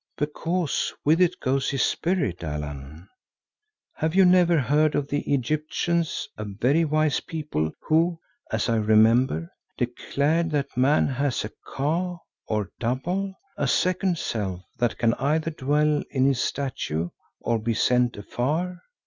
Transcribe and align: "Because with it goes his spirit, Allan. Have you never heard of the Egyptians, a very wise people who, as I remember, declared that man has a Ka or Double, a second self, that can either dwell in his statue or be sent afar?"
"Because 0.17 0.91
with 1.05 1.21
it 1.21 1.39
goes 1.39 1.69
his 1.69 1.83
spirit, 1.83 2.43
Allan. 2.43 3.07
Have 3.97 4.15
you 4.15 4.25
never 4.25 4.57
heard 4.57 4.95
of 4.95 5.07
the 5.09 5.19
Egyptians, 5.31 6.27
a 6.35 6.43
very 6.43 6.83
wise 6.83 7.19
people 7.19 7.71
who, 7.81 8.17
as 8.51 8.67
I 8.67 8.77
remember, 8.77 9.51
declared 9.77 10.49
that 10.53 10.75
man 10.75 11.05
has 11.07 11.45
a 11.45 11.51
Ka 11.67 12.17
or 12.47 12.71
Double, 12.79 13.35
a 13.57 13.67
second 13.67 14.17
self, 14.17 14.61
that 14.79 14.97
can 14.97 15.13
either 15.19 15.51
dwell 15.51 16.01
in 16.09 16.25
his 16.25 16.41
statue 16.41 17.09
or 17.39 17.59
be 17.59 17.75
sent 17.75 18.17
afar?" 18.17 18.81